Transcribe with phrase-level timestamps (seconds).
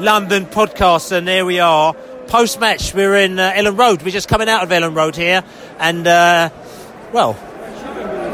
[0.00, 1.94] London podcast, and here we are.
[2.28, 4.02] Post match, we're in uh, Elland Road.
[4.02, 5.42] We're just coming out of Elland Road here,
[5.78, 6.50] and uh,
[7.12, 7.36] well,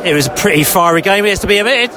[0.05, 1.25] it was a pretty fiery game.
[1.25, 1.97] It has to be admitted.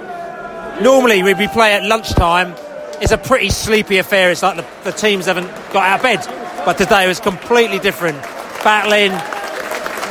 [0.84, 2.54] Normally, we we play at lunchtime.
[3.02, 4.30] It's a pretty sleepy affair.
[4.32, 8.22] It's like the, the teams haven't got out of bed, but today was completely different.
[8.64, 9.12] Battling,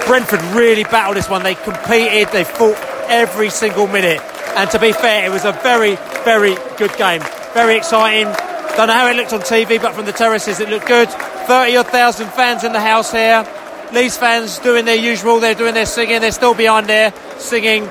[0.07, 1.43] Brentford really battled this one.
[1.43, 2.29] They competed.
[2.33, 2.77] They fought
[3.09, 4.21] every single minute.
[4.57, 7.23] And to be fair, it was a very, very good game.
[7.55, 8.27] Very exciting.
[8.77, 11.09] Don't know how it looked on TV, but from the terraces it looked good.
[11.09, 13.47] 30 odd thousand fans in the house here.
[13.93, 15.39] Leeds fans doing their usual.
[15.39, 16.21] They're doing their singing.
[16.21, 17.85] They're still behind there singing.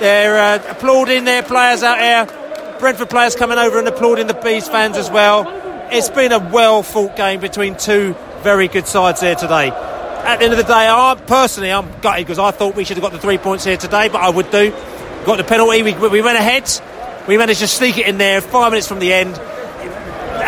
[0.00, 2.78] They're uh, applauding their players out here.
[2.78, 5.46] Brentford players coming over and applauding the Bees fans as well.
[5.90, 9.70] It's been a well fought game between two very good sides here today.
[9.70, 12.98] At the end of the day, I personally I'm gutted because I thought we should
[12.98, 14.72] have got the three points here today, but I would do.
[15.24, 15.82] Got the penalty.
[15.82, 16.70] We, we went ahead.
[17.26, 19.40] We managed to sneak it in there five minutes from the end.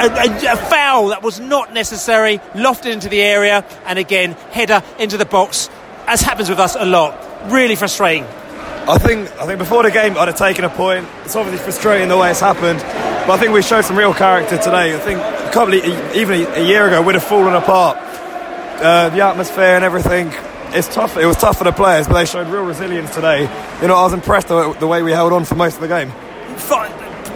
[0.01, 4.83] A, a, a, foul that was not necessary, lofted into the area, and again, header
[4.99, 5.69] into the box,
[6.07, 7.15] as happens with us a lot.
[7.53, 8.25] Really frustrating.
[8.25, 11.07] I think I think before the game I'd have taken a point.
[11.25, 14.57] It's obviously frustrating the way it's happened, but I think we showed some real character
[14.57, 14.95] today.
[14.95, 15.85] I think a couple of,
[16.17, 17.99] even a year ago we'd have fallen apart.
[17.99, 20.33] Uh, the atmosphere and everything.
[20.73, 21.19] It's tough.
[21.19, 23.43] It was tough for the players, but they showed real resilience today.
[23.83, 25.89] You know, I was impressed the, the way we held on for most of the
[25.89, 26.11] game.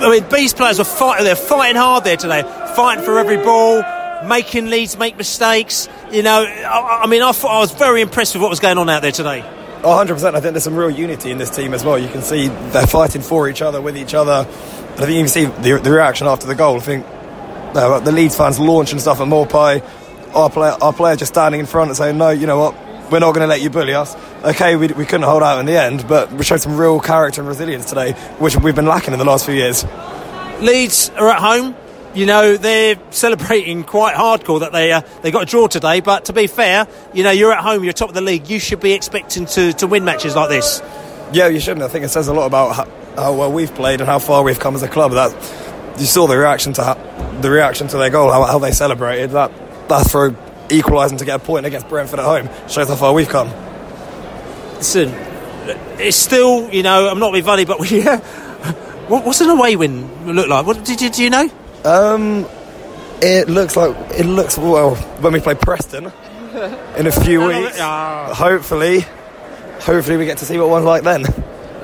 [0.00, 1.24] I mean, Bees players were fighting.
[1.24, 2.42] They're fighting hard there today,
[2.76, 3.82] fighting for every ball,
[4.26, 5.88] making leads, make mistakes.
[6.10, 8.78] You know, I, I mean, I, thought, I was very impressed with what was going
[8.78, 9.40] on out there today.
[9.82, 10.34] 100%.
[10.34, 11.98] I think there's some real unity in this team as well.
[11.98, 14.48] You can see they're fighting for each other, with each other.
[14.48, 16.76] And I think you can see the, the reaction after the goal.
[16.76, 17.06] I think
[17.76, 19.84] uh, the Leeds fans launching stuff at Maupay.
[20.34, 22.74] Our player, our player just standing in front and saying, no, you know what,
[23.10, 24.16] we're not going to let you bully us.
[24.44, 27.40] Okay, we, we couldn't hold out in the end, but we showed some real character
[27.40, 29.84] and resilience today, which we've been lacking in the last few years.
[30.60, 31.74] Leeds are at home.
[32.14, 36.00] You know they're celebrating quite hardcore that they uh, they got a draw today.
[36.00, 38.48] But to be fair, you know you're at home, you're top of the league.
[38.48, 40.80] You should be expecting to, to win matches like this.
[41.32, 41.82] Yeah, you shouldn't.
[41.82, 42.84] I think it says a lot about how,
[43.16, 45.10] how well we've played and how far we've come as a club.
[45.12, 45.32] That
[45.98, 49.30] you saw the reaction to ha- the reaction to their goal, how, how they celebrated.
[49.30, 49.50] That
[49.88, 50.36] that's for
[50.78, 53.48] equalising to get a point against Brentford at home shows how far we've come.
[54.76, 55.10] Listen,
[55.98, 58.02] it's still you know I'm not being funny, but we.
[59.08, 60.66] what's an away win look like?
[60.66, 61.48] What did you, do you know?
[61.84, 62.46] Um,
[63.20, 66.06] it looks like it looks well when we play Preston
[66.96, 67.78] in a few weeks.
[67.78, 69.00] Hopefully,
[69.80, 71.24] hopefully we get to see what one's like then.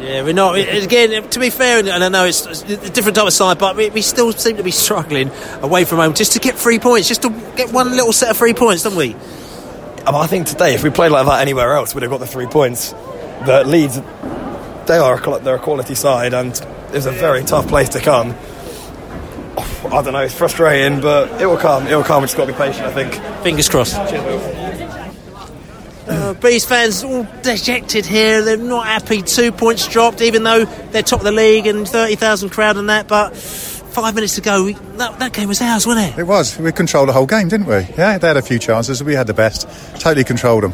[0.00, 0.56] Yeah, we're not.
[0.56, 3.90] Again, to be fair, and I know it's a different type of side, but we,
[3.90, 5.30] we still seem to be struggling
[5.60, 8.36] away from home just to get three points, just to get one little set of
[8.36, 9.14] three points, don't we?
[10.06, 12.46] I think today, if we played like that anywhere else, we'd have got the three
[12.46, 12.92] points.
[12.92, 14.00] The Leeds,
[14.86, 16.50] they are a, they're a quality side, and
[16.92, 18.34] it's a very tough place to come.
[19.92, 21.86] I don't know, it's frustrating, but it will come.
[21.86, 22.22] It will come.
[22.22, 23.14] We've just got to be patient, I think.
[23.42, 23.96] Fingers crossed.
[26.10, 28.42] Uh, Bees fans all dejected here.
[28.42, 29.22] They're not happy.
[29.22, 33.06] Two points dropped, even though they're top of the league and 30,000 crowd and that.
[33.06, 36.18] But five minutes to go, we, that, that, game was ours, wasn't it?
[36.18, 36.58] It was.
[36.58, 37.86] We controlled the whole game, didn't we?
[37.96, 39.04] Yeah, they had a few chances.
[39.04, 39.68] We had the best.
[40.00, 40.72] Totally controlled them.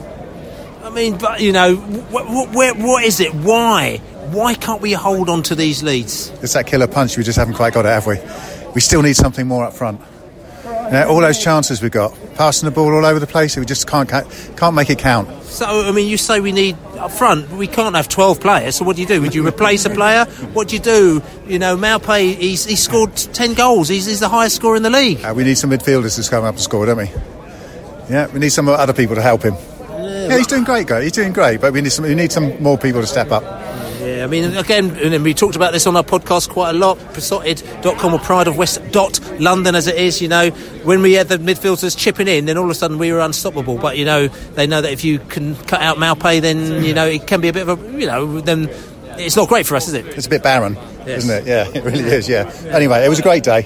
[0.82, 3.34] I mean, but you know, wh- wh- what is it?
[3.34, 3.98] Why?
[4.30, 6.30] Why can't we hold on to these leads?
[6.42, 7.16] It's that killer punch.
[7.16, 8.16] We just haven't quite got it, have we?
[8.74, 10.00] We still need something more up front.
[10.90, 13.86] Yeah, all those chances we got, passing the ball all over the place, we just
[13.88, 15.42] can't can't make it count.
[15.44, 18.76] So, I mean, you say we need up front, but we can't have 12 players,
[18.76, 19.20] so what do you do?
[19.20, 20.26] Would you replace a player?
[20.52, 21.22] What do you do?
[21.46, 24.90] You know, Maupay, he's, he's scored 10 goals, he's, he's the highest scorer in the
[24.90, 25.24] league.
[25.24, 27.10] Uh, we need some midfielders to come up and score, don't we?
[28.08, 29.54] Yeah, we need some other people to help him.
[29.90, 31.02] Yeah, he's doing great, guy.
[31.02, 32.04] He's doing great, but we need some.
[32.04, 33.42] We need some more people to step up.
[34.06, 36.96] Yeah, I mean, again, and we talked about this on our podcast quite a lot.
[37.12, 40.50] Beesotted.com or Pride of West dot London as it is, you know,
[40.84, 43.78] when we had the midfielders chipping in, then all of a sudden we were unstoppable.
[43.78, 47.06] But, you know, they know that if you can cut out Maupay, then, you know,
[47.06, 48.68] it can be a bit of a, you know, then
[49.18, 50.06] it's not great for us, is it?
[50.06, 50.74] It's a bit barren,
[51.06, 51.24] Yes.
[51.24, 51.46] isn't it?
[51.48, 52.28] Yeah, it really is.
[52.28, 52.48] Yeah.
[52.68, 53.62] Anyway, it was a great day.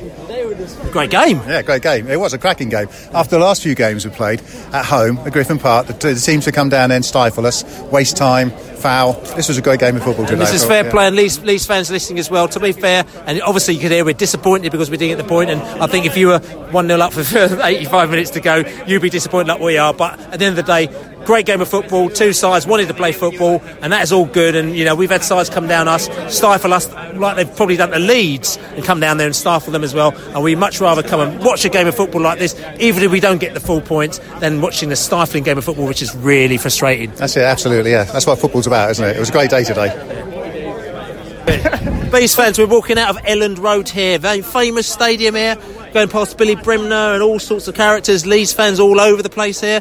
[0.90, 1.38] Great game.
[1.46, 2.08] Yeah, great game.
[2.08, 2.88] It was a cracking game.
[3.12, 4.40] After the last few games we played
[4.72, 7.64] at home at Griffin Park, the, the teams to come down there and stifle us,
[7.90, 9.12] waste time, foul.
[9.36, 10.34] This was a great game of football today.
[10.34, 10.90] And this is fair yeah.
[10.90, 12.48] play, and Leeds, Leeds fans listening as well.
[12.48, 15.28] To be fair, and obviously you could hear we're disappointed because we didn't get the
[15.28, 15.50] point.
[15.50, 17.20] And I think if you were 1 0 up for
[17.64, 19.94] 85 minutes to go, you'd be disappointed like we are.
[19.94, 20.86] But at the end of the day,
[21.24, 22.08] great game of football.
[22.10, 24.54] Two sides wanted to play football, and that is all good.
[24.54, 27.90] And, you know, we've had sides come down us, stifle us, like they've probably done
[27.90, 30.16] to Leeds, and come down there and stifle them as well.
[30.34, 33.10] And we much rather come and watch a game of football like this, even if
[33.10, 36.14] we don't get the full points, than watching the stifling game of football, which is
[36.16, 37.10] really frustrating.
[37.12, 38.04] That's it, absolutely, yeah.
[38.04, 39.16] That's what football's about, isn't it?
[39.16, 39.90] It was a great day today.
[42.12, 45.56] Bees fans, we're walking out of Elland Road here, very famous stadium here,
[45.92, 48.26] going past Billy Bremner and all sorts of characters.
[48.26, 49.80] Leeds fans all over the place here.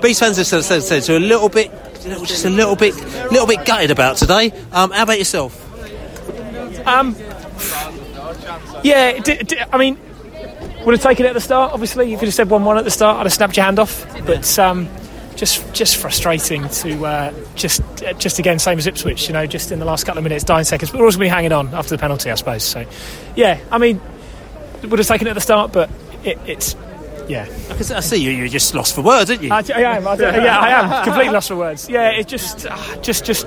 [0.00, 1.70] Bees fans, as I said, so a little bit,
[2.02, 2.94] just a little bit,
[3.30, 4.52] little bit gutted about today.
[4.72, 5.64] Um, how about yourself?
[6.86, 7.16] Um,
[8.82, 9.98] yeah, d- d- I mean,
[10.84, 11.72] would have taken it at the start.
[11.72, 14.06] Obviously, if you'd have said one-one at the start, I'd have snapped your hand off.
[14.24, 14.88] But um,
[15.36, 19.26] just, just frustrating to uh, just, uh, just again, same as Ipswich.
[19.26, 20.90] You know, just in the last couple of minutes, dying seconds.
[20.90, 22.62] But we're also going to be hanging on after the penalty, I suppose.
[22.62, 22.86] So,
[23.36, 24.00] yeah, I mean,
[24.82, 25.90] would have taken it at the start, but
[26.24, 26.76] it, it's.
[27.28, 28.30] Yeah, I see- I see you.
[28.30, 29.50] You're just lost for words, aren't you?
[29.52, 30.06] I, I am.
[30.08, 31.88] I, yeah, I am completely lost for words.
[31.88, 33.46] Yeah, it's just, ah, just, just,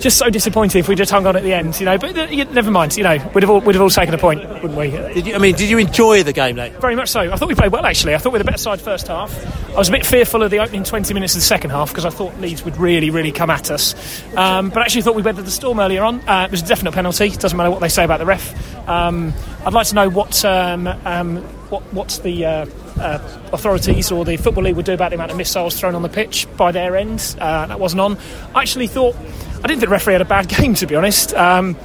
[0.00, 1.98] just so disappointed if we'd just hung on at the end, you know.
[1.98, 2.96] But uh, never mind.
[2.96, 4.90] You know, we'd have all, we'd have all taken a point, wouldn't we?
[4.90, 6.70] Did you, I mean, did you enjoy the game, though?
[6.80, 7.20] Very much so.
[7.20, 8.14] I thought we played well, actually.
[8.14, 9.70] I thought we were the better side first half.
[9.70, 12.04] I was a bit fearful of the opening 20 minutes of the second half because
[12.04, 13.94] I thought Leeds would really, really come at us.
[14.36, 16.26] Um, but actually, thought we weathered the storm earlier on.
[16.28, 17.26] Uh, it was a definite penalty.
[17.26, 18.88] It Doesn't matter what they say about the ref.
[18.88, 19.32] Um,
[19.64, 21.36] I'd like to know what um, um,
[21.68, 22.66] what what's the uh,
[22.98, 23.18] uh,
[23.52, 26.08] authorities or the football league would do about the amount of missiles thrown on the
[26.08, 27.36] pitch by their end.
[27.38, 28.18] Uh, that wasn't on.
[28.54, 29.16] I actually thought
[29.62, 31.34] I didn't think the referee had a bad game, to be honest.
[31.34, 31.76] Um,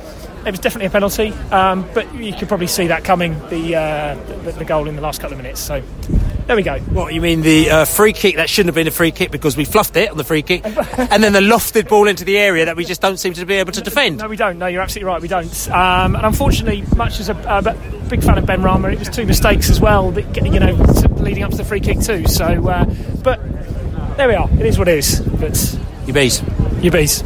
[0.45, 3.33] it was definitely a penalty, um, but you could probably see that coming.
[3.49, 5.59] The, uh, the the goal in the last couple of minutes.
[5.59, 5.81] So
[6.45, 6.77] there we go.
[6.79, 9.57] What you mean the uh, free kick that shouldn't have been a free kick because
[9.57, 12.65] we fluffed it on the free kick, and then the lofted ball into the area
[12.65, 14.19] that we just don't seem to be able to defend.
[14.19, 14.59] No, we don't.
[14.59, 15.19] No, you're absolutely right.
[15.19, 15.69] We don't.
[15.71, 17.61] Um, and unfortunately, much as a uh,
[18.07, 20.11] big fan of Benrahma, it was two mistakes as well.
[20.11, 20.73] That, you know,
[21.23, 22.27] leading up to the free kick too.
[22.27, 22.85] So, uh,
[23.23, 23.41] but
[24.17, 24.47] there we are.
[24.59, 25.21] It is what it is.
[25.21, 25.75] But
[26.05, 26.43] You bees.
[26.81, 27.23] you bees.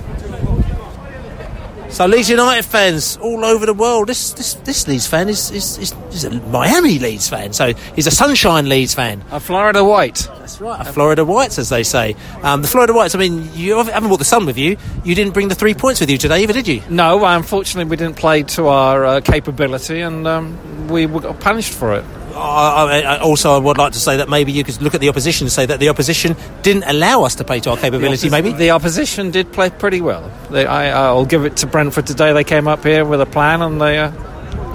[1.89, 4.07] So Leeds United fans all over the world.
[4.07, 7.51] This this, this Leeds fan is, is, is, is a Miami Leeds fan.
[7.51, 9.24] So he's a Sunshine Leeds fan.
[9.31, 10.30] A Florida White.
[10.38, 10.88] That's right.
[10.88, 12.15] A Florida Whites, as they say.
[12.44, 13.15] Um, the Florida Whites.
[13.15, 14.77] I mean, you haven't brought the sun with you.
[15.03, 16.81] You didn't bring the three points with you today, either, did you?
[16.89, 21.74] No, unfortunately, we didn't play to our uh, capability, and um, we were got punished
[21.74, 22.06] for it.
[22.39, 25.09] I, I, also, I would like to say that maybe you could look at the
[25.09, 28.29] opposition and say that the opposition didn't allow us to play to our capability.
[28.29, 28.58] the, opposi- maybe.
[28.58, 30.31] the opposition did play pretty well.
[30.50, 32.34] They, I, I'll give it to Brentford today.
[32.34, 34.12] They came up here with a plan, and they uh,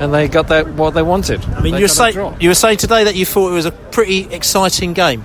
[0.00, 1.44] and they got that what they wanted.
[1.44, 3.72] I mean, you were saying you were saying today that you thought it was a
[3.72, 5.22] pretty exciting game.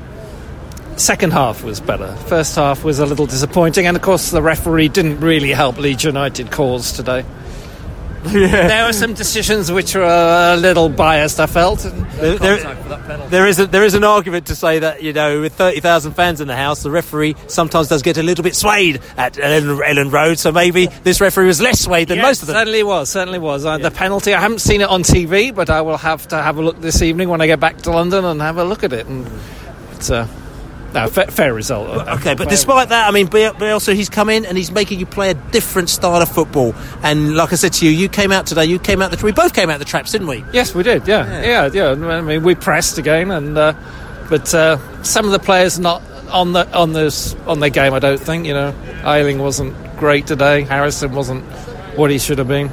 [0.96, 2.13] Second half was better.
[2.27, 6.03] First half was a little disappointing, and of course, the referee didn't really help Leeds
[6.03, 7.24] United cause today.
[8.29, 11.39] There were some decisions which were a little biased.
[11.39, 11.79] I felt.
[11.79, 12.75] There, there-
[13.29, 16.13] there is a, there is an argument to say that you know with thirty thousand
[16.13, 19.79] fans in the house, the referee sometimes does get a little bit swayed at Elland,
[19.83, 20.38] Elland Road.
[20.39, 22.55] So maybe this referee was less swayed than Yes, most of them.
[22.55, 23.65] Certainly was, certainly was.
[23.65, 26.57] Uh, The penalty, I haven't seen it on TV, but I will have to have
[26.57, 28.91] a look this evening when I get back to London and have a look at
[28.93, 29.05] it.
[29.07, 29.27] And
[29.93, 30.27] it's a
[30.93, 32.08] no, fair, fair result.
[32.08, 35.05] Okay, but despite that, I mean, Biel- Bielsa, he's come in and he's making you
[35.05, 36.74] play a different style of football.
[37.03, 38.65] And like I said to you, you came out today.
[38.65, 40.43] You came out the we both came out the traps, didn't we?
[40.51, 41.08] Yes, we did.
[41.08, 42.08] Yeah, yeah, yeah.
[42.08, 43.74] I mean, we pressed again, and uh,
[44.29, 47.93] but uh, some of the players not on the on this on their game.
[47.93, 48.46] I don't think.
[48.46, 50.62] You know, Ayling wasn't great today.
[50.62, 51.43] Harrison wasn't
[51.96, 52.72] what he should have been.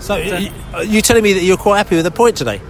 [0.00, 0.50] So you,
[0.84, 2.60] you telling me that you're quite happy with the point today?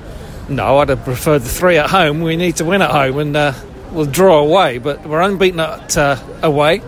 [0.48, 2.20] No, I'd have preferred the three at home.
[2.20, 3.52] We need to win at home, and uh,
[3.92, 4.78] we'll draw away.
[4.78, 6.82] But we're unbeaten at uh, away.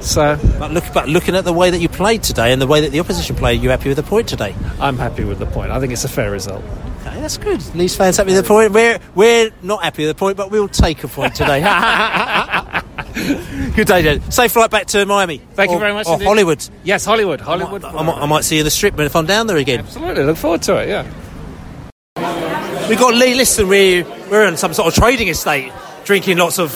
[0.00, 2.82] So But look, but looking at the way that you played today and the way
[2.82, 4.54] that the opposition played, you happy with the point today?
[4.80, 5.72] I'm happy with the point.
[5.72, 6.62] I think it's a fair result.
[7.00, 7.62] Okay, that's good.
[7.74, 8.72] Leeds fans happy with the point.
[8.72, 11.60] We're we're not happy with the point, but we'll take a point today.
[13.74, 14.30] good day, Jen.
[14.30, 15.38] Safe flight back to Miami.
[15.54, 16.26] Thank you very much Or indeed.
[16.26, 16.68] Hollywood.
[16.84, 17.40] Yes, Hollywood.
[17.40, 17.84] Hollywood.
[17.84, 19.80] I might, I might see you in the strip if I'm down there again.
[19.80, 20.24] Absolutely.
[20.24, 20.88] Look forward to it.
[20.88, 21.10] Yeah.
[22.88, 23.34] We've got Lee.
[23.34, 25.72] Listen, we we're in some sort of trading estate,
[26.08, 26.74] drinking lots of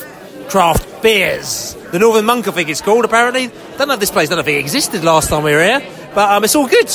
[0.51, 1.75] craft beers.
[1.91, 3.07] The Northern Monk, I think it's called.
[3.07, 4.29] Apparently, don't know if this place.
[4.29, 5.81] Don't know if it existed last time we were here,
[6.15, 6.87] but um, it's all good.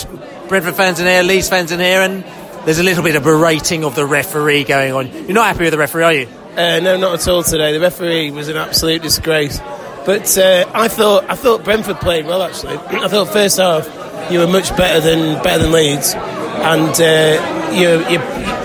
[0.48, 2.24] Brentford fans in here, Leeds fans in here, and
[2.64, 5.12] there's a little bit of berating of the referee going on.
[5.12, 6.28] You're not happy with the referee, are you?
[6.52, 7.74] Uh, no, not at all today.
[7.74, 9.60] The referee was an absolute disgrace.
[10.06, 12.44] But uh, I thought I thought Brentford played well.
[12.44, 17.72] Actually, I thought first half you were much better than better than Leeds, and uh,
[17.74, 18.57] you, you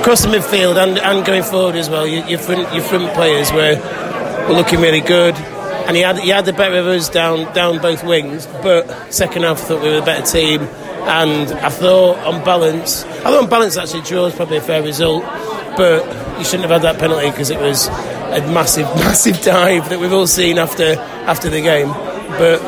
[0.00, 2.06] across the midfield and, and going forward as well.
[2.06, 3.76] Your, your front your front players were
[4.48, 7.80] were looking really good, and he had he had the better of us down down
[7.80, 8.46] both wings.
[8.62, 13.04] But second half, I thought we were the better team, and I thought on balance,
[13.04, 15.22] I thought on balance actually draw was probably a fair result,
[15.76, 16.04] but
[16.38, 20.12] you shouldn't have had that penalty because it was a massive massive dive that we've
[20.12, 20.94] all seen after
[21.26, 21.88] after the game.
[22.38, 22.62] But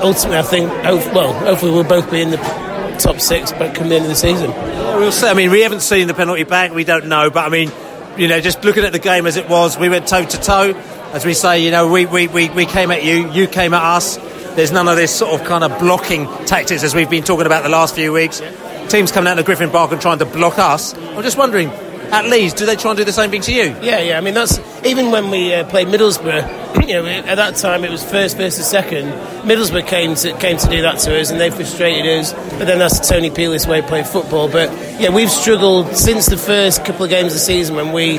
[0.00, 0.70] ultimately, I think
[1.12, 2.65] well, hopefully we'll both be in the
[2.98, 4.50] top six but come the end of the season.
[4.50, 5.26] Yeah, we'll see.
[5.26, 6.72] I mean, we haven't seen the penalty back.
[6.72, 7.70] We don't know, but I mean,
[8.16, 10.74] you know, just looking at the game as it was, we went toe to toe.
[11.12, 13.82] As we say, you know, we, we, we, we came at you, you came at
[13.82, 14.16] us.
[14.56, 17.62] There's none of this sort of kind of blocking tactics as we've been talking about
[17.62, 18.40] the last few weeks.
[18.88, 20.94] Teams coming out of the Griffin Park and trying to block us.
[20.94, 21.70] I'm just wondering,
[22.12, 23.76] at Leeds, do they try and do the same thing to you?
[23.82, 24.18] Yeah, yeah.
[24.18, 26.64] I mean, that's even when we uh, played Middlesbrough.
[26.86, 29.08] You know, at that time it was first versus second.
[29.48, 32.32] Middlesbrough came to came to do that to us, and they frustrated us.
[32.32, 34.48] But then that's Tony Pulis' way of playing football.
[34.48, 34.70] But
[35.00, 38.18] yeah, we've struggled since the first couple of games of the season when we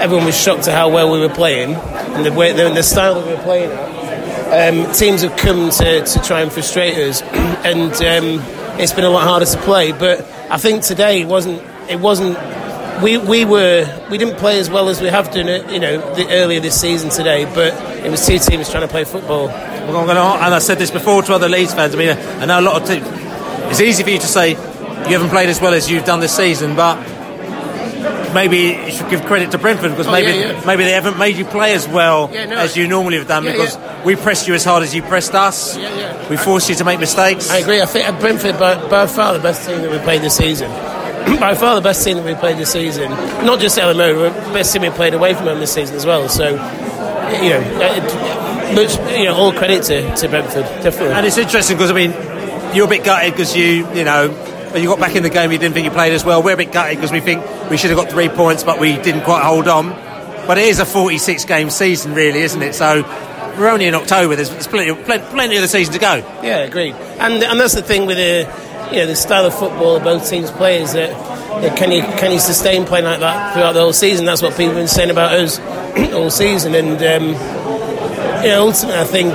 [0.00, 3.14] everyone was shocked at how well we were playing and the way the, the style
[3.14, 3.70] that we were playing.
[4.50, 7.22] Um, teams have come to, to try and frustrate us,
[7.64, 9.92] and um, it's been a lot harder to play.
[9.92, 11.62] But I think today it wasn't.
[11.88, 12.36] It wasn't
[13.02, 16.14] we, we were we didn't play as well as we have done uh, you know
[16.14, 17.72] the, earlier this season today but
[18.04, 21.22] it was two teams trying to play football Well, gonna, and I said this before
[21.22, 21.94] to other Leeds fans.
[21.94, 23.06] I mean, I know a lot of teams.
[23.70, 26.36] It's easy for you to say you haven't played as well as you've done this
[26.36, 26.96] season, but
[28.34, 30.62] maybe you should give credit to Brentford because Oh, maybe yeah, yeah.
[30.66, 33.44] maybe they haven't made you play as well Yeah, no, as you normally have done
[33.44, 35.76] because we pressed you as hard as you pressed us.
[36.30, 37.50] We forced you to make mistakes.
[37.50, 40.36] I agree I think Brentford by, by far the best team that we've played this
[40.36, 40.70] season
[41.40, 43.10] by far the best team that we played this season
[43.44, 46.06] not just LMO but the best team we played away from them this season as
[46.06, 46.50] well so
[47.42, 51.76] you know uh, much you know all credit to, to Brentford definitely And it's interesting
[51.76, 52.12] because I mean,
[52.74, 55.50] you're a bit gutted because you, you know, when you got back in the game,
[55.50, 56.42] you didn't think you played as well.
[56.42, 58.96] We're a bit gutted because we think we should have got three points, but we
[58.96, 59.90] didn't quite hold on.
[60.46, 62.74] But it is a 46 game season, really, isn't it?
[62.74, 63.02] So
[63.58, 64.36] we're only in October.
[64.36, 66.16] There's, there's plenty, plenty, plenty of the season to go.
[66.42, 66.94] Yeah, agreed.
[66.94, 68.44] And and that's the thing with the
[68.92, 71.10] you know the style of football that both teams play is that
[71.76, 74.26] can you can you sustain playing like that throughout the whole season?
[74.26, 75.58] That's what people have been saying about us
[76.12, 76.74] all season.
[76.74, 77.28] And um,
[78.42, 79.34] you know, ultimately, I think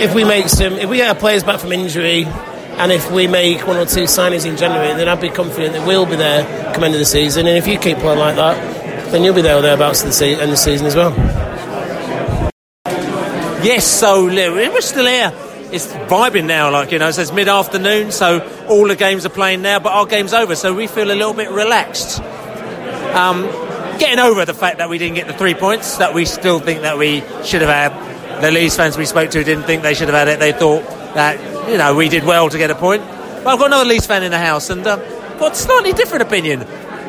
[0.00, 2.26] if we make some, if we get our players back from injury.
[2.76, 5.86] And if we make one or two signings in January, then I'd be confident that
[5.86, 7.46] we'll be there come end of the season.
[7.46, 10.12] And if you keep playing like that, then you'll be there or thereabouts at the
[10.12, 11.12] se- end of the season as well.
[13.62, 15.32] Yes, so we're still here.
[15.72, 17.10] It's vibing now, like you know.
[17.10, 20.74] So it's mid-afternoon, so all the games are playing now, but our game's over, so
[20.74, 22.20] we feel a little bit relaxed.
[23.14, 23.42] Um,
[23.98, 26.82] getting over the fact that we didn't get the three points, that we still think
[26.82, 28.42] that we should have had.
[28.42, 30.38] The Leeds fans we spoke to didn't think they should have had it.
[30.38, 30.82] They thought
[31.14, 33.02] that you know we did well to get a point.
[33.02, 35.00] But I've got another Leeds fan in the house, and um,
[35.38, 36.60] got a slightly different opinion.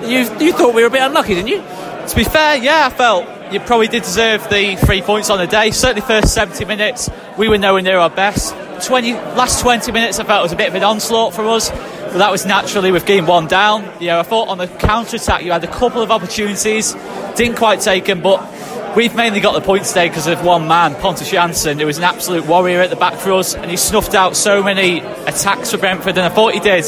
[0.04, 1.64] You you thought we were a bit unlucky, didn't you?
[2.08, 5.48] To be fair, yeah, I felt you probably did deserve the three points on the
[5.48, 5.72] day.
[5.72, 8.56] Certainly, first 70 minutes, we were nowhere near our best.
[8.86, 12.18] 20 last 20 minutes, I felt was a bit of an onslaught for us, but
[12.18, 13.84] that was naturally with game one down.
[14.02, 16.94] You know, I thought on the counter attack you had a couple of opportunities,
[17.36, 20.96] didn't quite take them, but we've mainly got the points today because of one man,
[20.96, 24.14] Pontus Jansson, who was an absolute warrior at the back for us, and he snuffed
[24.14, 26.86] out so many attacks for Brentford, and I thought he did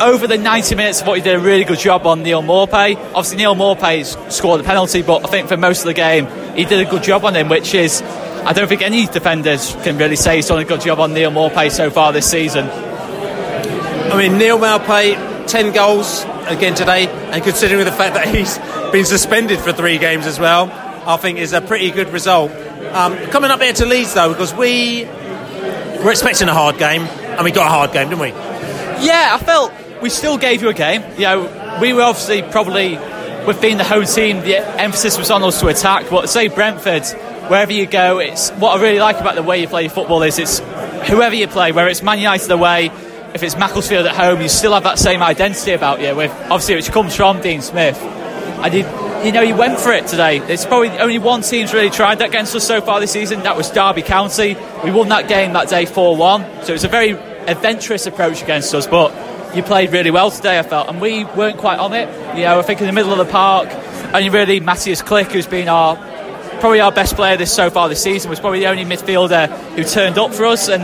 [0.00, 2.96] over the 90 minutes, I thought he did a really good job on Neal Maupay.
[2.96, 6.64] Obviously, Neal Maupay's scored the penalty, but I think for most of the game, he
[6.64, 10.16] did a good job on him, which is, I don't think any defenders can really
[10.16, 12.68] say he's done a good job on Neal Maupay so far this season.
[12.68, 18.58] I mean, Neal Maupay, 10 goals again today, and considering the fact that he's
[18.92, 20.70] been suspended for three games as well,
[21.06, 22.50] I think is a pretty good result.
[22.92, 25.04] Um, coming up here to Leeds, though, because we
[26.04, 28.28] were expecting a hard game, and we got a hard game, didn't we?
[29.00, 31.02] Yeah, I felt we still gave you a game.
[31.14, 32.96] You know, we were obviously probably,
[33.46, 36.10] with being the home team, the emphasis was on us to attack.
[36.10, 37.06] But say Brentford,
[37.48, 40.38] wherever you go, it's what I really like about the way you play football is
[40.38, 40.58] it's
[41.08, 42.90] whoever you play, whether it's Man United away,
[43.34, 46.76] if it's Macclesfield at home, you still have that same identity about you, with obviously
[46.76, 47.98] which comes from Dean Smith.
[48.00, 48.80] And he,
[49.26, 50.38] you know, he went for it today.
[50.38, 53.42] It's probably only one team's really tried that against us so far this season.
[53.42, 54.56] That was Derby County.
[54.82, 56.64] We won that game that day 4-1.
[56.64, 59.12] So it was a very adventurous approach against us, but
[59.54, 62.08] you played really well today, I felt, and we weren't quite on it.
[62.36, 63.68] You know, I think in the middle of the park,
[64.14, 65.96] only really Mateusz Klich, who's been our
[66.60, 69.84] probably our best player this so far this season, was probably the only midfielder who
[69.84, 70.68] turned up for us.
[70.68, 70.82] And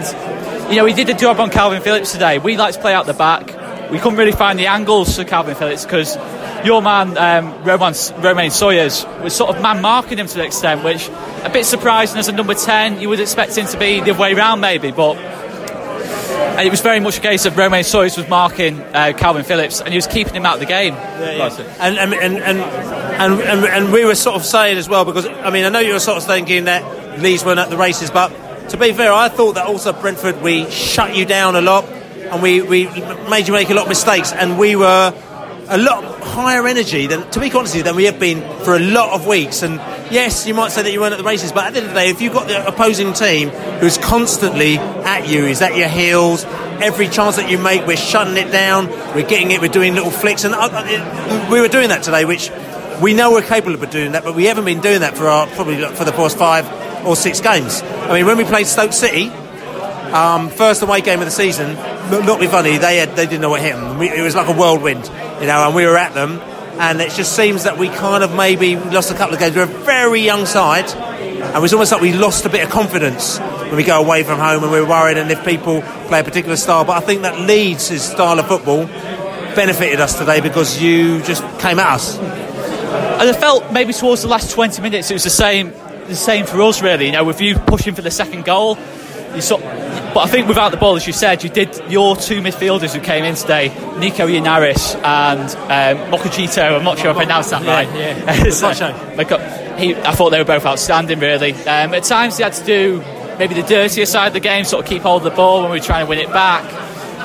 [0.70, 2.38] you know, he did a job on Calvin Phillips today.
[2.38, 3.48] We like to play out the back.
[3.90, 6.16] We couldn't really find the angles for Calvin Phillips because
[6.64, 10.82] your man um, Roman, Romaine Sawyers was sort of man marking him to an extent,
[10.82, 11.08] which
[11.44, 13.00] a bit surprising as a number ten.
[13.00, 15.16] You would expect him to be the other way around maybe, but
[16.54, 19.80] and it was very much a case of Romaine Sawyers was marking uh, Calvin Phillips
[19.80, 20.94] and he was keeping him out of the game.
[20.94, 21.76] Yeah, yeah.
[21.80, 25.26] And, and, and, and, and, and, and we were sort of saying as well, because,
[25.26, 28.10] I mean, I know you were sort of thinking that Leeds weren't at the races,
[28.10, 28.28] but
[28.70, 32.42] to be fair, I thought that also Brentford, we shut you down a lot and
[32.42, 32.86] we, we
[33.28, 35.12] made you make a lot of mistakes and we were
[35.68, 39.12] a lot higher energy than, to be honest than we have been for a lot
[39.14, 39.62] of weeks.
[39.62, 39.76] And
[40.12, 41.94] yes, you might say that you weren't at the races, but at the end of
[41.94, 43.48] the day, if you've got the opposing team
[43.80, 48.36] who's constantly at you, is at your heels, every chance that you make, we're shutting
[48.36, 51.88] it down, we're getting it, we're doing little flicks, and uh, uh, we were doing
[51.88, 52.50] that today, which
[53.00, 55.46] we know we're capable of doing that, but we haven't been doing that for our
[55.48, 56.66] probably for the past five
[57.06, 57.82] or six games.
[57.82, 59.32] I mean, when we played Stoke City.
[60.14, 63.50] Um, first away game of the season, not be funny, they had, they didn't know
[63.50, 63.98] what hit them.
[63.98, 65.04] We, it was like a whirlwind,
[65.40, 66.38] you know, and we were at them,
[66.78, 69.56] and it just seems that we kind of maybe lost a couple of games.
[69.56, 72.70] We're a very young side, and it was almost like we lost a bit of
[72.70, 76.24] confidence when we go away from home and we're worried and if people play a
[76.24, 76.84] particular style.
[76.84, 78.86] But I think that Leeds' style of football
[79.56, 82.18] benefited us today because you just came at us.
[82.18, 85.72] And I felt maybe towards the last 20 minutes it was the same
[86.06, 87.06] the same for us really.
[87.06, 88.78] You know, with you pushing for the second goal,
[89.34, 89.62] you sort.
[90.14, 93.00] But I think without the ball, as you said, you did your two midfielders who
[93.00, 93.68] came in today,
[93.98, 96.76] Nico Yennaris and um, Mokotjo.
[96.76, 98.38] I'm not sure if I pronounced that Yeah, right.
[98.38, 98.50] yeah.
[98.50, 98.70] So,
[99.76, 101.52] he, I thought they were both outstanding, really.
[101.52, 103.02] Um, at times, they had to do
[103.40, 105.72] maybe the dirtier side of the game, sort of keep hold of the ball when
[105.72, 106.62] we were trying to win it back.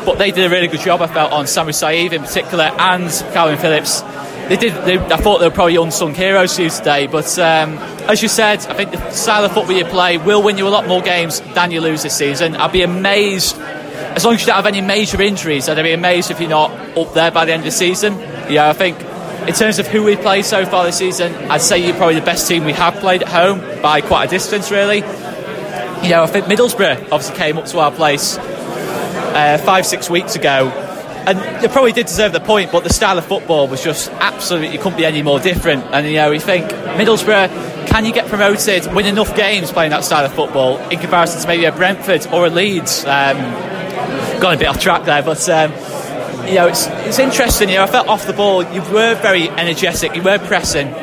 [0.03, 3.11] But they did a really good job, I felt, on Samu Saiz in particular and
[3.33, 4.01] Calvin Phillips.
[4.49, 4.73] They did.
[4.83, 7.77] They, I thought they were probably unsung heroes to you today, but um,
[8.09, 10.69] as you said, I think the style of football you play will win you a
[10.69, 12.55] lot more games than you lose this season.
[12.55, 15.69] I'd be amazed as long as you don't have any major injuries.
[15.69, 18.17] I'd be amazed if you're not up there by the end of the season.
[18.49, 18.99] Yeah, I think
[19.47, 22.25] in terms of who we play so far this season, I'd say you're probably the
[22.25, 24.97] best team we have played at home by quite a distance, really.
[24.97, 30.35] You know, I think Middlesbrough obviously came up to our place uh, five, six weeks
[30.35, 30.87] ago.
[31.29, 34.79] And they probably did deserve the point, but the style of football was just absolutely,
[34.79, 35.83] couldn't be any more different.
[35.91, 40.03] And, you know, we think Middlesbrough, can you get promoted, win enough games playing that
[40.03, 43.05] style of football in comparison to maybe a Brentford or a Leeds?
[43.05, 43.37] Um,
[44.39, 45.71] gone a bit off track there, but um,
[46.49, 47.69] you know, it's, it's interesting.
[47.69, 48.63] You know, I felt off the ball.
[48.63, 50.15] You were very energetic.
[50.15, 50.95] You were pressing, um,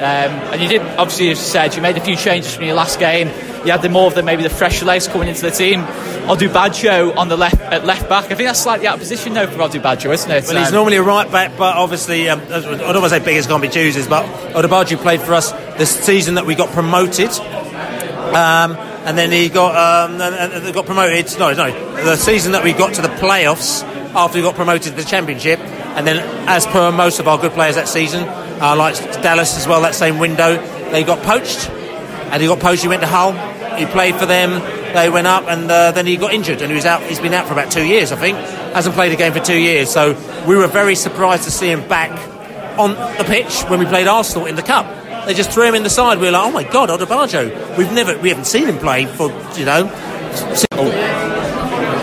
[0.53, 2.99] and you did obviously, as you said, you made a few changes from your last
[2.99, 3.29] game.
[3.65, 5.81] You had the more of the maybe the fresh legs coming into the team.
[6.27, 8.25] Odubajo on the left at left back.
[8.27, 10.45] I think that's slightly out of position now for Odubajo, isn't it?
[10.47, 13.19] Well, he's Um, normally a right back, but obviously, um, I don't want to say
[13.21, 17.31] biggest can't be choosers, but Odubajo played for us this season that we got promoted.
[17.31, 20.19] Um, and then he got um,
[20.73, 21.39] got promoted.
[21.39, 21.71] No, no,
[22.05, 23.83] the season that we got to the playoffs
[24.17, 25.61] after we got promoted to the championship.
[25.61, 29.69] And then, as per most of our good players that season, uh, like Dallas as
[29.69, 30.57] well, that same window,
[30.91, 31.71] they got poached.
[31.71, 32.83] And he got poached.
[32.83, 33.33] He went to Hull.
[33.77, 34.61] He played for them.
[34.95, 37.03] They went up, and uh, then he got injured, and he was out.
[37.03, 38.39] He's been out for about two years, I think.
[38.75, 39.91] Hasn't played a game for two years.
[39.91, 40.17] So
[40.49, 42.11] we were very surprised to see him back
[42.79, 44.87] on the pitch when we played Arsenal in the cup.
[45.27, 46.19] They just threw him in the side.
[46.19, 47.77] We were like, oh my god, Odubajo.
[47.77, 49.91] We've never, we haven't seen him play for, you know.
[50.73, 50.87] Oh.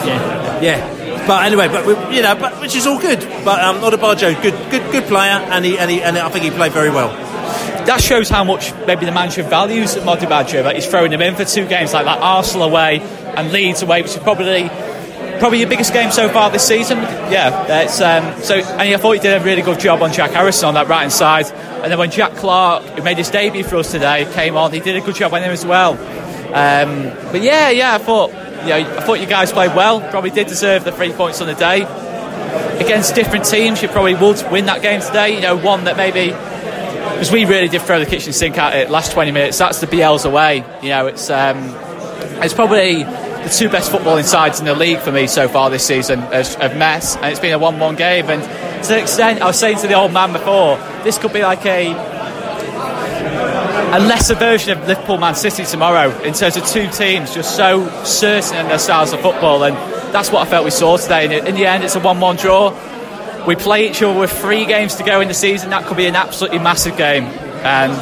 [0.06, 1.02] Yeah, yeah.
[1.25, 3.19] But anyway, but you know, but which is all good.
[3.45, 6.51] But um, Odubajo, good, good, good player, and he, and he, and I think he
[6.51, 7.09] played very well.
[7.86, 11.45] that shows how much maybe the manager values Badger that he's throwing him in for
[11.45, 14.69] two games like that Arsenal away and Leeds away, which is probably
[15.39, 16.97] probably your biggest game so far this season.
[16.97, 18.55] Yeah, that's um, so.
[18.55, 21.01] And I thought he did a really good job on Jack Harrison on that right
[21.01, 21.45] hand side.
[21.47, 24.79] And then when Jack Clarke, who made his debut for us today, came on, he
[24.79, 25.95] did a good job on him as well.
[26.53, 28.29] Um, but yeah, yeah, I thought
[28.63, 29.99] you know, I thought you guys played well.
[30.09, 31.81] Probably did deserve the three points on the day.
[32.79, 35.35] Against different teams, you probably would win that game today.
[35.35, 38.89] You know, one that maybe because we really did throw the kitchen sink at it
[38.89, 39.57] last 20 minutes.
[39.57, 40.63] That's the BL's away.
[40.81, 41.57] You know, it's um,
[42.41, 45.85] it's probably the two best footballing sides in the league for me so far this
[45.85, 48.29] season have met, and it's been a 1-1 game.
[48.29, 48.43] And
[48.83, 51.65] to an extent, I was saying to the old man before, this could be like
[51.65, 52.12] a
[53.93, 57.88] a lesser version of Liverpool Man City tomorrow in terms of two teams just so
[58.03, 59.75] certain in their styles of football, and
[60.12, 61.25] that's what I felt we saw today.
[61.25, 63.45] And in the end, it's a 1 1 draw.
[63.45, 65.69] We play each other with three games to go in the season.
[65.69, 67.25] That could be an absolutely massive game.
[67.25, 67.93] And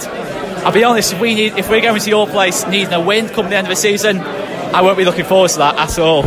[0.65, 3.27] I'll be honest, if, we need, if we're going to your place needing a win
[3.27, 6.23] come the end of the season, I won't be looking forward to that at all.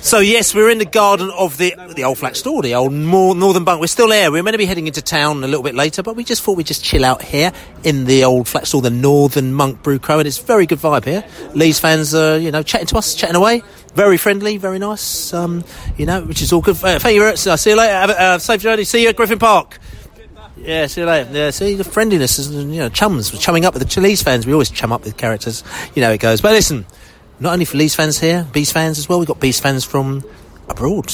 [0.00, 3.64] So yes, we're in the garden of the the old flat store, the old Northern
[3.64, 3.80] Monk.
[3.80, 4.30] We're still there.
[4.30, 6.56] We're meant to be heading into town a little bit later, but we just thought
[6.56, 7.52] we'd just chill out here
[7.84, 10.18] in the old flat store, the Northern Monk Brew Co.
[10.18, 11.24] And it's very good vibe here.
[11.54, 13.62] Leeds fans are you know chatting to us, chatting away,
[13.94, 15.34] very friendly, very nice.
[15.34, 15.64] Um,
[15.96, 16.76] you know, which is all good.
[16.76, 17.24] Uh, thank you.
[17.24, 17.92] Uh, see you later.
[17.92, 18.84] Have a uh, safe journey.
[18.84, 19.78] See you at Griffin Park.
[20.56, 21.30] Yeah, see you later.
[21.32, 23.36] Yeah, see the friendliness is you know chums.
[23.38, 24.46] Chumming up with the Leeds fans.
[24.46, 25.64] We always chum up with characters.
[25.94, 26.40] You know it goes.
[26.40, 26.86] But listen
[27.40, 29.18] not only for Leeds fans here, Bees fans as well.
[29.18, 30.24] We've got Bees fans from
[30.68, 31.12] abroad.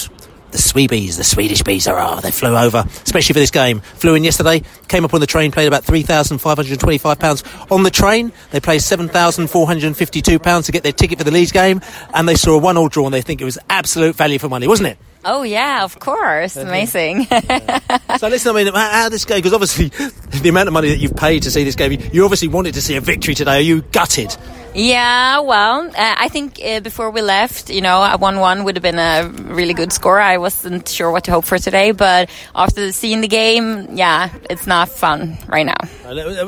[0.51, 3.81] The Sweebies, the Swedish bees, are ah, they flew over, especially for this game.
[3.81, 8.33] Flew in yesterday, came up on the train, played about £3,525 on the train.
[8.53, 11.81] They played £7,452 to get their ticket for the Leeds game,
[12.15, 14.49] and they saw a one all draw, and they think it was absolute value for
[14.49, 14.99] money, wasn't it?
[15.25, 17.25] Oh yeah, of course, amazing.
[17.25, 19.39] so listen, I mean, how, how this game?
[19.39, 19.89] Because obviously,
[20.41, 22.83] the amount of money that you've paid to see this game, you obviously wanted to
[22.83, 23.57] see a victory today.
[23.57, 24.37] Are you gutted?
[24.75, 28.75] Yeah, well, uh, I think uh, before we left, you know, a 1 1 would
[28.75, 30.19] have been a really good score.
[30.19, 34.67] I wasn't sure what to hope for today, but after seeing the game, yeah, it's
[34.67, 35.79] not fun right now.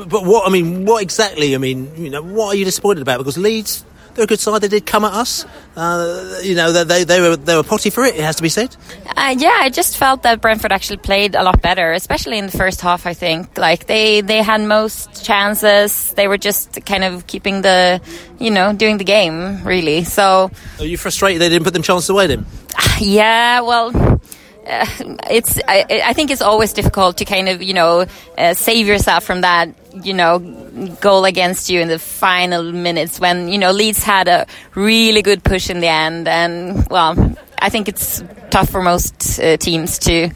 [0.09, 3.19] But what, I mean, what exactly, I mean, you know, what are you disappointed about?
[3.19, 3.85] Because Leeds
[4.17, 4.61] they're a good side.
[4.61, 5.45] They did come at us.
[5.75, 8.15] Uh, you know, they, they were they were potty for it.
[8.15, 8.75] It has to be said.
[9.15, 12.57] Uh, yeah, I just felt that Brentford actually played a lot better, especially in the
[12.57, 13.05] first half.
[13.05, 16.13] I think like they they had most chances.
[16.13, 18.01] They were just kind of keeping the,
[18.39, 20.03] you know, doing the game really.
[20.03, 20.49] So.
[20.79, 22.45] Are you frustrated they didn't put them chances away then?
[22.99, 24.16] Yeah, well
[24.67, 24.85] uh,
[25.29, 28.05] it's I, I, think it's always difficult to kind of you know
[28.37, 29.69] uh, save yourself from that
[30.03, 30.39] you know
[30.99, 35.43] goal against you in the final minutes when you know Leeds had a really good
[35.43, 36.27] push in the end.
[36.27, 40.29] And well I think it's tough for most uh, teams to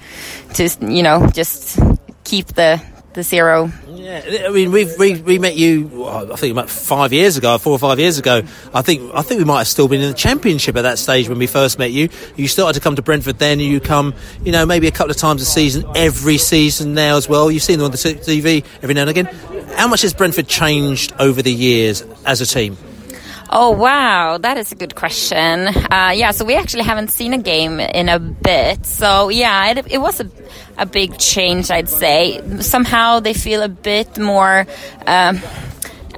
[0.54, 1.80] to you know just
[2.24, 2.82] keep the
[3.14, 3.72] the zero.
[3.88, 6.06] Yeah, I mean, we we we met you.
[6.06, 8.42] I think about five years ago, four or five years ago.
[8.74, 11.28] I think I think we might have still been in the championship at that stage
[11.30, 12.10] when we first met you.
[12.36, 15.18] You started to come to Brentford then, you come, you know, maybe a couple of
[15.18, 17.52] times a season, every season now as well.
[17.52, 19.26] You've seen them on the TV every now and again.
[19.76, 22.78] How much has Brentford changed over the years as a team?
[23.54, 25.68] Oh wow, that is a good question.
[25.68, 28.86] Uh, yeah, so we actually haven't seen a game in a bit.
[28.86, 30.30] So yeah, it, it was a,
[30.78, 32.42] a big change, I'd say.
[32.62, 34.66] Somehow they feel a bit more.
[35.06, 35.42] Um,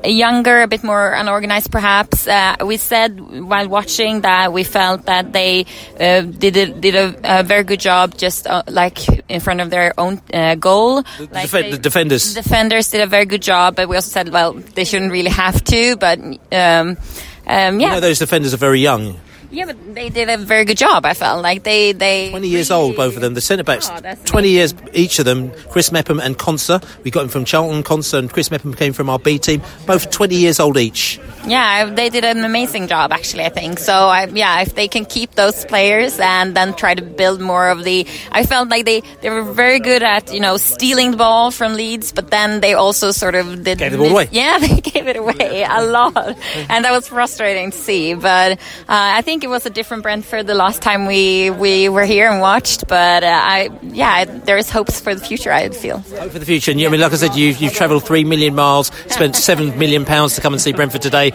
[0.06, 2.28] younger, a bit more unorganized, perhaps.
[2.28, 5.66] Uh, we said while watching that we felt that they
[6.00, 9.70] uh, did a, did a, a, very good job, just uh, like in front of
[9.70, 11.02] their own uh, goal.
[11.02, 12.34] The, like def- they, the defenders.
[12.34, 15.64] Defenders did a very good job, but we also said, well, they shouldn't really have
[15.66, 15.96] to.
[15.98, 16.98] But um, um,
[17.46, 19.20] yeah, you know, those defenders are very young.
[19.54, 21.06] Yeah, but they did a very good job.
[21.06, 22.82] I felt like they they twenty years really...
[22.82, 23.36] old, both of them.
[23.36, 25.52] The centre backs, oh, twenty years each of them.
[25.70, 26.84] Chris Mepham and Konsa.
[27.04, 27.84] We got him from Charlton.
[27.84, 29.62] Konsa and Chris Mepham came from our B team.
[29.86, 31.20] Both twenty years old each.
[31.46, 33.44] Yeah, they did an amazing job, actually.
[33.44, 33.94] I think so.
[33.94, 37.84] I, yeah, if they can keep those players and then try to build more of
[37.84, 41.52] the, I felt like they they were very good at you know stealing the ball
[41.52, 44.30] from Leeds, but then they also sort of did gave the ball away.
[44.32, 46.38] Yeah, they gave it away a lot,
[46.70, 48.14] and that was frustrating to see.
[48.14, 52.06] But uh, I think it was a different Brentford the last time we, we were
[52.06, 52.88] here and watched.
[52.88, 55.52] But uh, I, yeah, there is hopes for the future.
[55.52, 56.72] I feel hope for the future.
[56.72, 59.78] And you, I mean, like I said, you've, you've travelled three million miles, spent seven
[59.78, 61.32] million pounds to come and see Brentford today.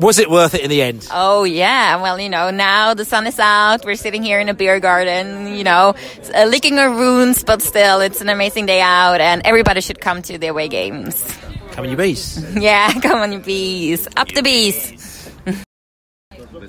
[0.00, 1.08] Was it worth it in the end?
[1.10, 2.00] Oh yeah.
[2.00, 3.84] Well, you know, now the sun is out.
[3.84, 5.56] We're sitting here in a beer garden.
[5.56, 5.96] You know,
[6.32, 10.22] uh, licking our wounds, but still, it's an amazing day out, and everybody should come
[10.22, 11.36] to the away games.
[11.72, 12.44] Come on, you bees.
[12.56, 14.06] yeah, come on, you bees.
[14.16, 15.07] Up the bees.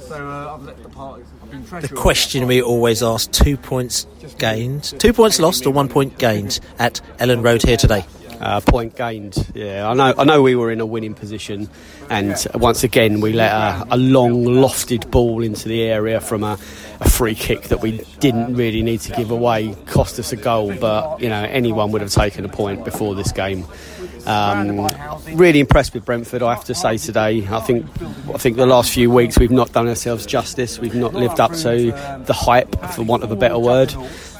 [0.10, 4.08] The question we always ask: two points
[4.40, 8.04] gained, two points lost, or one point gained at Elland Road here today.
[8.40, 9.36] Uh, point gained.
[9.54, 10.14] Yeah, I know.
[10.18, 11.70] I know we were in a winning position,
[12.10, 16.58] and once again we let a, a long, lofted ball into the area from a,
[17.02, 19.76] a, free kick that we didn't really need to give away.
[19.86, 23.32] Cost us a goal, but you know anyone would have taken a point before this
[23.32, 23.66] game.
[24.30, 24.88] Um,
[25.34, 27.48] really impressed with Brentford, I have to say today.
[27.50, 27.86] I think
[28.34, 30.78] I think the last few weeks we've not done ourselves justice.
[30.78, 31.92] We've not lived up to
[32.26, 33.94] the hype, for want of a better word.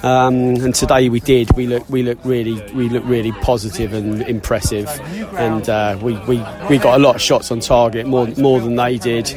[0.04, 1.52] Um, and today we did.
[1.58, 4.88] We look we look really we look really positive and impressive,
[5.36, 6.38] and uh, we, we
[6.70, 9.28] we got a lot of shots on target, more more than they did.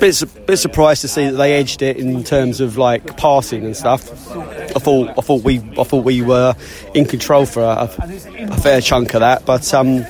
[0.00, 3.76] Bit bit surprised to see that they edged it in terms of like passing and
[3.76, 4.10] stuff.
[4.34, 6.54] I thought I thought we I thought we were
[6.94, 7.90] in control for a,
[8.38, 9.72] a fair chunk of that, but.
[9.74, 10.04] Um,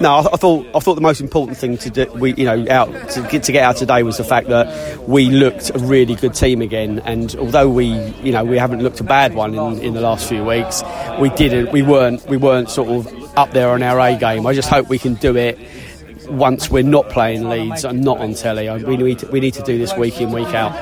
[0.00, 2.66] no, I, I, thought I thought the most important thing to do, we you know
[2.70, 6.16] out to get to get out today was the fact that we looked a really
[6.16, 7.00] good team again.
[7.04, 7.86] And although we
[8.22, 10.82] you know we haven't looked a bad one in, in the last few weeks,
[11.20, 14.46] we didn't we weren't we weren't sort of up there on our A game.
[14.46, 15.58] I just hope we can do it
[16.28, 18.68] once we're not playing Leeds and not on telly.
[18.84, 20.72] We need to, we need to do this week in, week out.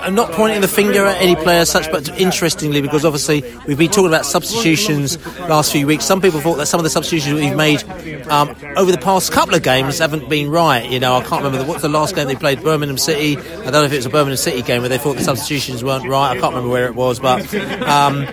[0.00, 3.78] I'm not pointing the finger at any player as such, but interestingly, because obviously we've
[3.78, 6.04] been talking about substitutions last few weeks.
[6.04, 7.82] Some people thought that some of the substitutions we've made
[8.28, 10.88] um, over the past couple of games haven't been right.
[10.90, 13.36] You know, I can't remember the, what's the last game they played, Birmingham City.
[13.36, 15.84] I don't know if it was a Birmingham City game where they thought the substitutions
[15.84, 16.30] weren't right.
[16.30, 17.52] I can't remember where it was, but.
[17.80, 18.26] Um,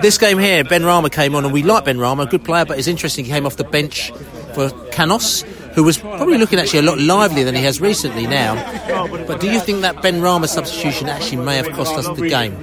[0.00, 2.88] this game here, Benrahma came on, and we like Benrahma, a good player, but it's
[2.88, 3.24] interesting.
[3.24, 4.12] He came off the bench
[4.54, 8.54] for Canos, who was probably looking actually a lot livelier than he has recently now.
[9.26, 12.56] But do you think that Benrahma substitution actually may have cost us the game?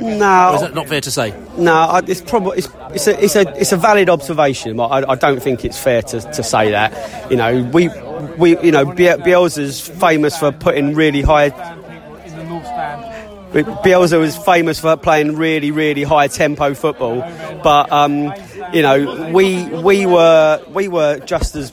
[0.00, 1.34] No, or is that not fair to say?
[1.58, 4.80] No, it's probably it's, it's, a it's a it's a valid observation.
[4.80, 7.30] I, I don't think it's fair to, to say that.
[7.30, 7.88] You know, we
[8.38, 11.50] we you know Bielsa's famous for putting really high
[13.52, 17.20] Bielsa was famous for playing really, really high tempo football,
[17.64, 18.32] but um,
[18.72, 21.72] you know we we were we were just as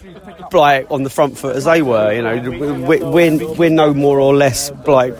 [0.53, 2.12] like on the front foot as they were.
[2.13, 2.49] You know,
[2.86, 5.15] we, we're we're no more or less like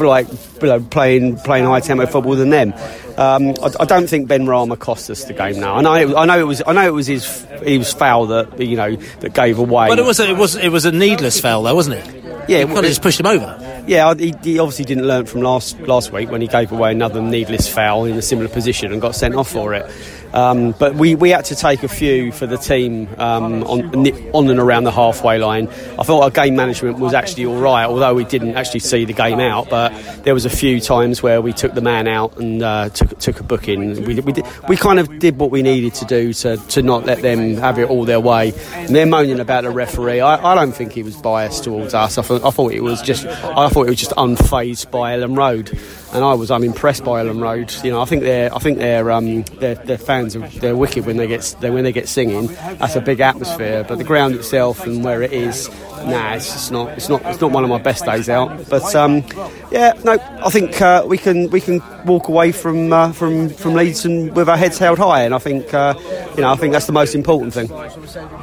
[0.00, 2.72] like you know, playing playing high tempo football than them.
[3.16, 5.60] Um, I, I, don't think Benrahma cost us the game.
[5.60, 7.78] Now And I know it, I know it was I know it was his he
[7.78, 9.88] was foul that you know that gave away.
[9.88, 12.24] But it was a, it was it was a needless foul though, wasn't it?
[12.48, 13.58] Yeah, he kind of just pushed him over.
[13.86, 17.22] Yeah, he, he, obviously didn't learn from last last week when he gave away another
[17.22, 19.86] needless foul in a similar position and got sent off for it.
[20.34, 23.94] Um, but we, we had to take a few for the team um, on,
[24.32, 25.68] on and around the halfway line.
[25.98, 29.12] I thought our game management was actually all right, although we didn't actually see the
[29.12, 29.70] game out.
[29.70, 29.92] But
[30.24, 33.38] there was a few times where we took the man out and uh, took took
[33.38, 34.04] a booking.
[34.04, 37.04] We, we, did, we kind of did what we needed to do to, to not
[37.04, 38.52] let them have it all their way.
[38.72, 40.20] And they're moaning about the referee.
[40.20, 42.18] I, I don't think he was biased towards us.
[42.18, 45.36] I, thought, I thought it was just I thought it was just unfazed by Elland
[45.36, 45.78] Road
[46.14, 47.74] and I was unimpressed by Elland Road.
[47.84, 51.06] You know, I think they're I think their um, their, their fans are they're wicked
[51.06, 52.46] when they get they, when they get singing.
[52.46, 53.84] That's a big atmosphere.
[53.86, 55.68] But the ground itself and where it is,
[56.04, 58.68] nah, it's just not it's not it's not one of my best days out.
[58.70, 59.24] But um,
[59.72, 60.12] yeah, no,
[60.44, 64.34] I think uh, we can we can walk away from uh, from from Leeds and
[64.36, 65.94] with our heads held high, and I think uh,
[66.36, 67.68] you know I think that's the most important thing.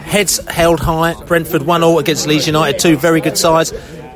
[0.02, 1.14] Heads held high.
[1.24, 3.72] Brentford one all against Leeds United, two very good sides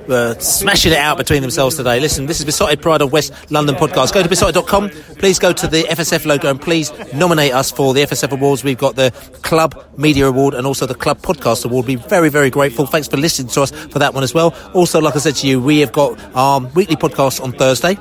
[0.10, 2.00] uh, smashing it out between themselves today.
[2.00, 4.14] Listen, this is Beesotted Pride of West London podcast.
[4.14, 4.90] Go to beesotted.com.
[5.18, 8.64] Please go to the FSF logo and please nominate us for the FSF Awards.
[8.64, 11.88] We've got the Club Media Award and also the Club Podcast Award.
[11.88, 12.86] We're very, very grateful.
[12.86, 14.54] Thanks for listening to us for that one as well.
[14.74, 17.96] Also, like I said to you, we have got our weekly podcast on Thursday,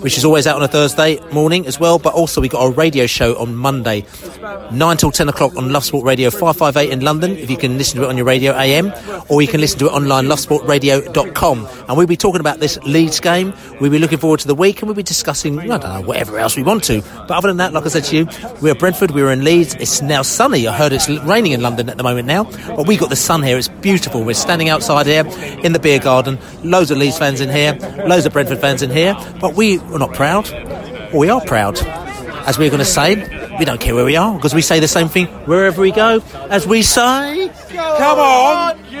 [0.00, 1.98] which is always out on a Thursday morning as well.
[1.98, 4.04] But also, we've got our radio show on Monday,
[4.72, 7.98] 9 till 10 o'clock on Love Sport Radio 558 in London, if you can listen
[7.98, 8.92] to it on your radio AM,
[9.28, 11.49] or you can listen to it online, lovesportradio.com.
[11.58, 13.52] And we'll be talking about this Leeds game.
[13.80, 16.38] We'll be looking forward to the week and we'll be discussing, I don't know, whatever
[16.38, 17.02] else we want to.
[17.02, 18.28] But other than that, like I said to you,
[18.60, 19.74] we're at Brentford, we're in Leeds.
[19.74, 20.66] It's now sunny.
[20.66, 22.44] I heard it's raining in London at the moment now.
[22.44, 23.58] But we got the sun here.
[23.58, 24.22] It's beautiful.
[24.24, 25.26] We're standing outside here
[25.64, 26.38] in the beer garden.
[26.62, 27.74] Loads of Leeds fans in here,
[28.06, 29.16] loads of Brentford fans in here.
[29.40, 30.50] But we are not proud.
[31.12, 31.78] we are proud.
[32.46, 33.16] As we're going to say,
[33.58, 36.22] we don't care where we are because we say the same thing wherever we go.
[36.48, 39.00] As we say, Come on, you